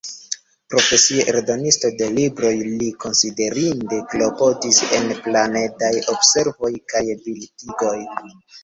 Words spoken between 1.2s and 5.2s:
eldonisto de libroj, li konsiderinde klopodis en